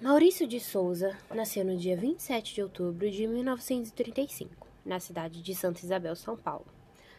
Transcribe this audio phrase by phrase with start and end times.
[0.00, 5.84] Maurício de Souza nasceu no dia 27 de outubro de 1935, na cidade de Santa
[5.84, 6.64] Isabel, São Paulo.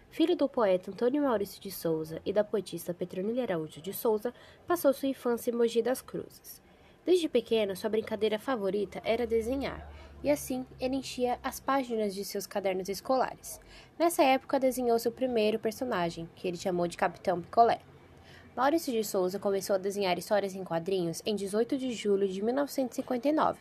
[0.09, 4.33] Filho do poeta Antônio Maurício de Souza e da poetista Petronila Araújo de Souza,
[4.65, 6.59] passou sua infância em Mogi das Cruzes.
[7.05, 9.87] Desde pequeno, sua brincadeira favorita era desenhar,
[10.23, 13.61] e assim ele enchia as páginas de seus cadernos escolares.
[13.99, 17.79] Nessa época, desenhou seu primeiro personagem, que ele chamou de Capitão Picolé.
[18.53, 23.57] Maurício de Souza começou a desenhar histórias em quadrinhos em 18 de julho de 1959,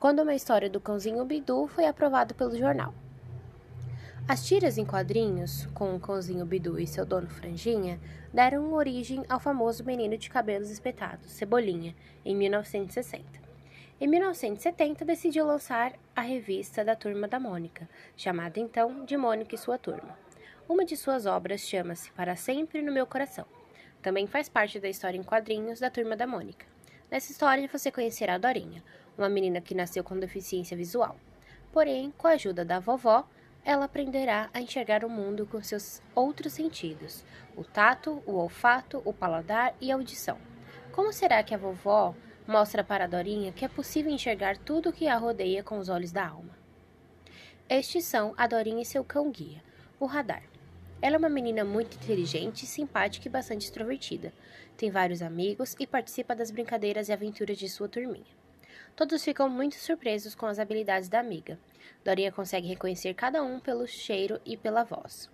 [0.00, 2.92] quando uma história do cãozinho Bidu foi aprovada pelo jornal.
[4.26, 8.00] As tiras em quadrinhos, com o cãozinho Bidu e seu dono Franjinha,
[8.34, 13.24] deram origem ao famoso menino de cabelos espetados, Cebolinha, em 1960.
[14.00, 19.58] Em 1970, decidiu lançar a revista da Turma da Mônica, chamada então de Mônica e
[19.58, 20.18] Sua Turma.
[20.68, 23.46] Uma de suas obras chama-se Para Sempre no Meu Coração
[24.02, 26.66] também faz parte da história em quadrinhos da Turma da Mônica.
[27.10, 28.82] Nessa história você conhecerá a Dorinha,
[29.16, 31.16] uma menina que nasceu com deficiência visual.
[31.72, 33.28] Porém, com a ajuda da vovó,
[33.64, 37.24] ela aprenderá a enxergar o mundo com seus outros sentidos:
[37.56, 40.38] o tato, o olfato, o paladar e a audição.
[40.92, 42.14] Como será que a vovó
[42.46, 45.88] mostra para a Dorinha que é possível enxergar tudo o que a rodeia com os
[45.88, 46.56] olhos da alma?
[47.68, 49.62] Estes são a Dorinha e seu cão-guia,
[49.98, 50.44] o radar.
[51.06, 54.32] Ela é uma menina muito inteligente, simpática e bastante extrovertida.
[54.76, 58.26] Tem vários amigos e participa das brincadeiras e aventuras de sua turminha.
[58.96, 61.60] Todos ficam muito surpresos com as habilidades da amiga.
[62.04, 65.30] Dorinha consegue reconhecer cada um pelo cheiro e pela voz.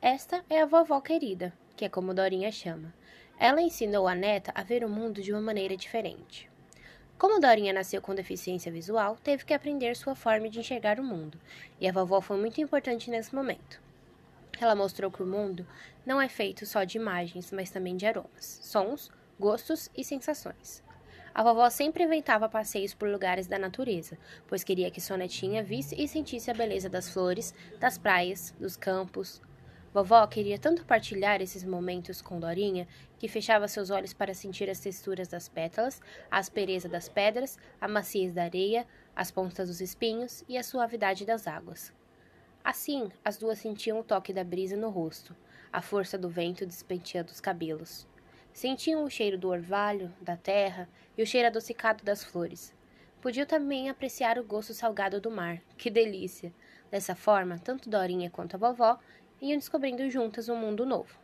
[0.00, 2.94] Esta é a vovó querida, que é como Dorinha chama.
[3.38, 6.48] Ela ensinou a neta a ver o mundo de uma maneira diferente.
[7.18, 11.38] Como Dorinha nasceu com deficiência visual, teve que aprender sua forma de enxergar o mundo,
[11.78, 13.84] e a vovó foi muito importante nesse momento.
[14.60, 15.66] Ela mostrou que o mundo
[16.04, 20.82] não é feito só de imagens, mas também de aromas, sons, gostos e sensações.
[21.34, 24.16] A vovó sempre inventava passeios por lugares da natureza,
[24.48, 28.74] pois queria que sua netinha visse e sentisse a beleza das flores, das praias, dos
[28.74, 29.42] campos.
[29.92, 32.88] Vovó queria tanto partilhar esses momentos com Dorinha
[33.18, 36.00] que fechava seus olhos para sentir as texturas das pétalas,
[36.30, 41.26] a aspereza das pedras, a maciez da areia, as pontas dos espinhos e a suavidade
[41.26, 41.92] das águas.
[42.66, 45.36] Assim, as duas sentiam o toque da brisa no rosto,
[45.72, 48.08] a força do vento despenteando os cabelos.
[48.52, 52.74] Sentiam o cheiro do orvalho, da terra e o cheiro adocicado das flores.
[53.22, 55.62] Podiam também apreciar o gosto salgado do mar.
[55.78, 56.52] Que delícia!
[56.90, 58.98] Dessa forma, tanto Dorinha quanto a vovó
[59.40, 61.16] iam descobrindo juntas um mundo novo.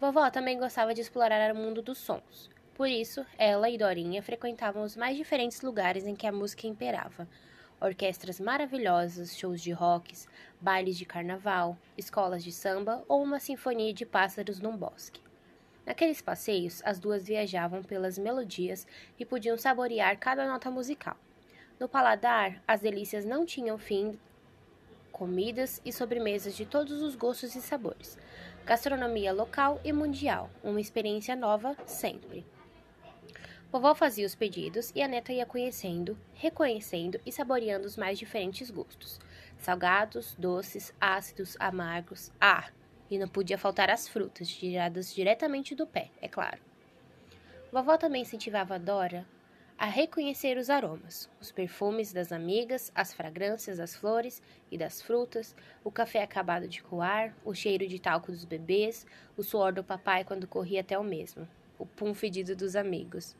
[0.00, 2.50] Vovó também gostava de explorar o mundo dos sons.
[2.74, 7.28] Por isso, ela e Dorinha frequentavam os mais diferentes lugares em que a música imperava,
[7.80, 10.28] orquestras maravilhosas, shows de rocks,
[10.60, 15.20] bailes de carnaval, escolas de samba ou uma sinfonia de pássaros num bosque.
[15.86, 18.86] Naqueles passeios, as duas viajavam pelas melodias
[19.18, 21.16] e podiam saborear cada nota musical.
[21.80, 24.18] No paladar, as delícias não tinham fim.
[25.10, 28.18] Comidas e sobremesas de todos os gostos e sabores.
[28.66, 32.44] Gastronomia local e mundial, uma experiência nova sempre.
[33.72, 38.68] Vovó fazia os pedidos e a neta ia conhecendo, reconhecendo e saboreando os mais diferentes
[38.68, 39.20] gostos:
[39.58, 42.32] salgados, doces, ácidos, amargos.
[42.40, 42.68] Ah,
[43.08, 46.58] e não podia faltar as frutas, tiradas diretamente do pé, é claro.
[47.70, 49.24] Vovó também incentivava a Dora
[49.78, 55.54] a reconhecer os aromas, os perfumes das amigas, as fragrâncias das flores e das frutas,
[55.84, 59.06] o café acabado de coar, o cheiro de talco dos bebês,
[59.36, 61.48] o suor do papai quando corria até o mesmo,
[61.78, 63.36] o pum fedido dos amigos.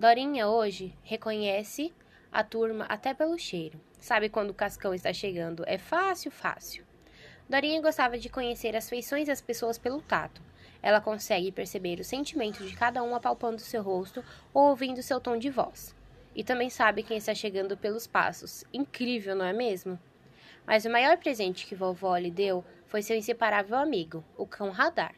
[0.00, 1.92] Dorinha hoje reconhece
[2.32, 3.78] a turma até pelo cheiro.
[3.98, 5.62] Sabe quando o cascão está chegando?
[5.66, 6.86] É fácil, fácil.
[7.46, 10.40] Dorinha gostava de conhecer as feições das pessoas pelo tato.
[10.80, 14.24] Ela consegue perceber o sentimento de cada um apalpando seu rosto
[14.54, 15.94] ou ouvindo seu tom de voz.
[16.34, 18.64] E também sabe quem está chegando pelos passos.
[18.72, 20.00] Incrível, não é mesmo?
[20.66, 25.14] Mas o maior presente que vovó lhe deu foi seu inseparável amigo, o cão radar.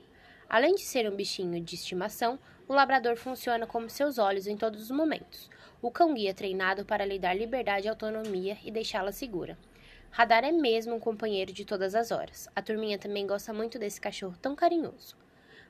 [0.50, 2.36] Além de ser um bichinho de estimação,
[2.68, 5.50] o labrador funciona como seus olhos em todos os momentos.
[5.80, 9.58] O cão-guia treinado para lhe dar liberdade e autonomia e deixá-la segura.
[10.10, 12.48] Radar é mesmo um companheiro de todas as horas.
[12.54, 15.16] A turminha também gosta muito desse cachorro tão carinhoso.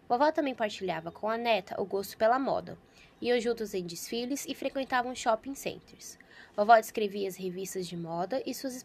[0.09, 2.77] Vovó também partilhava com a neta o gosto pela moda.
[3.21, 6.19] Iam juntos em desfiles e frequentavam shopping centers.
[6.57, 8.85] Vovó descrevia as revistas de moda e, suas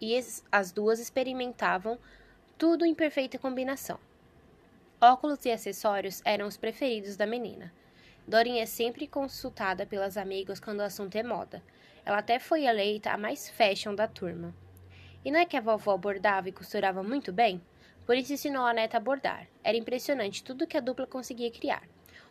[0.00, 0.16] e
[0.50, 1.98] as duas experimentavam
[2.56, 3.98] tudo em perfeita combinação.
[5.00, 7.72] Óculos e acessórios eram os preferidos da menina.
[8.26, 11.62] Dorinha é sempre consultada pelas amigas quando o assunto é moda.
[12.04, 14.52] Ela até foi eleita a mais fashion da turma.
[15.24, 17.62] E não é que a vovó bordava e costurava muito bem?
[18.04, 19.46] Por isso ensinou a neta a bordar.
[19.62, 21.84] Era impressionante tudo que a dupla conseguia criar.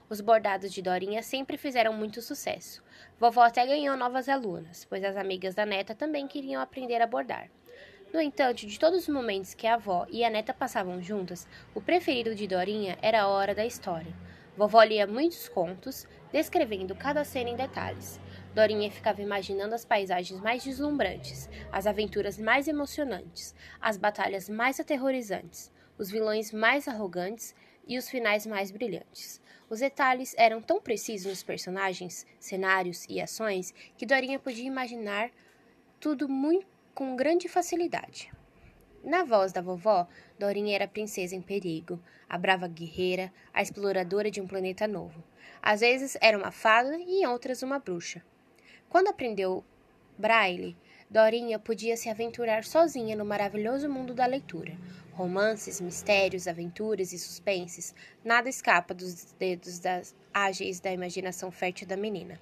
[0.10, 2.84] Os bordados de Dorinha sempre fizeram muito sucesso.
[3.18, 7.50] Vovó até ganhou novas alunas, pois as amigas da neta também queriam aprender a bordar.
[8.14, 11.46] No entanto, de todos os momentos que a avó e a neta passavam juntas,
[11.76, 14.14] o preferido de Dorinha era a hora da história.
[14.56, 18.20] Vovó lia muitos contos, descrevendo cada cena em detalhes.
[18.56, 25.72] Dorinha ficava imaginando as paisagens mais deslumbrantes, as aventuras mais emocionantes, as batalhas mais aterrorizantes,
[25.98, 27.54] os vilões mais arrogantes
[27.86, 29.42] e os finais mais brilhantes.
[29.70, 35.30] Os detalhes eram tão precisos nos personagens, cenários e ações que Dorinha podia imaginar
[36.00, 38.32] tudo muito com grande facilidade.
[39.04, 40.08] Na voz da vovó,
[40.40, 45.24] Dorinha era a princesa em perigo, a brava guerreira, a exploradora de um planeta novo.
[45.62, 48.24] Às vezes era uma fada e em outras uma bruxa.
[48.90, 49.64] Quando aprendeu
[50.18, 50.76] braille,
[51.08, 54.76] Dorinha podia se aventurar sozinha no maravilhoso mundo da leitura.
[55.12, 57.94] Romances, mistérios, aventuras e suspenses,
[58.26, 62.42] nada escapa dos dedos das ágeis da imaginação fértil da menina.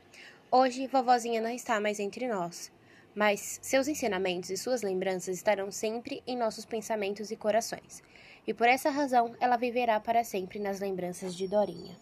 [0.49, 2.71] Hoje, vovozinha não está mais entre nós,
[3.15, 8.03] mas seus ensinamentos e suas lembranças estarão sempre em nossos pensamentos e corações.
[8.45, 11.97] E por essa razão, ela viverá para sempre nas lembranças de Dorinha.